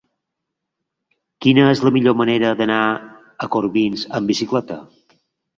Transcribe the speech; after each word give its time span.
Quina 1.45 1.67
és 1.73 1.83
la 1.87 1.93
millor 1.99 2.17
manera 2.23 2.53
d'anar 2.63 2.81
a 3.47 3.51
Corbins 3.57 4.07
amb 4.21 4.33
bicicleta? 4.35 4.81